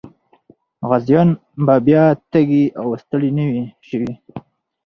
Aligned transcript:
غازيان 0.89 1.29
به 1.65 1.75
بیا 1.85 2.03
تږي 2.31 2.63
او 2.79 2.87
ستړي 3.03 3.29
نه 3.37 3.43
وي 3.51 3.63
سوي. 3.89 4.13